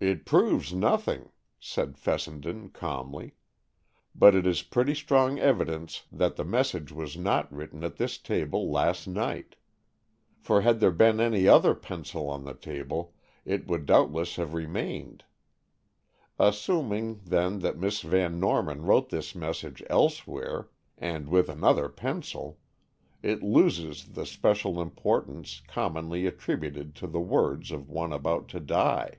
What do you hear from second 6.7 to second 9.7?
was not written at this table last night.